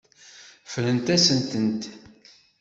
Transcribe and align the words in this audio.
Ffrent-asent-tent. 0.71 1.83